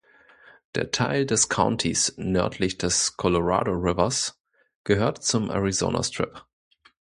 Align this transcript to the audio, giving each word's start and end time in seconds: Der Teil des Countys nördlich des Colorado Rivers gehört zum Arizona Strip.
Der 0.73 0.89
Teil 0.89 1.27
des 1.27 1.47
Countys 1.47 2.15
nördlich 2.17 2.79
des 2.79 3.17
Colorado 3.17 3.73
Rivers 3.73 4.41
gehört 4.83 5.23
zum 5.23 5.51
Arizona 5.51 6.01
Strip. 6.01 6.43